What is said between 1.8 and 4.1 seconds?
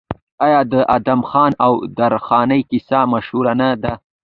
درخانۍ کیسه مشهوره نه ده؟